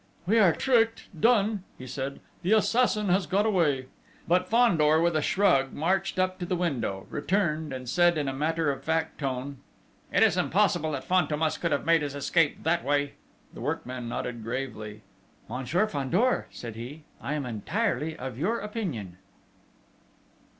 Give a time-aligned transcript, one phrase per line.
[0.25, 2.21] "We are tricked done!" he said.
[2.41, 3.85] "The assassin has got away!"
[4.27, 8.33] But Fandor, with a shrug, marched up to the window, returned, and said in a
[8.33, 9.57] matter of fact tone:
[10.11, 13.13] "It is impossible that Fantômas could have made his escape that way!"
[13.53, 15.03] The workman nodded gravely.
[15.47, 19.17] "Monsieur Fandor," said he, "I am entirely of your opinion."